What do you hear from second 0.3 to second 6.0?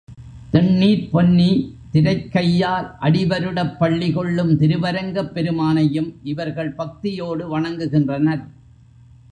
தெண்ணீர்ப் பொன்னி திரைக் கையால் அடிவருடப் பள்ளி கொள்ளும் திருவரங்கப் பெருமானை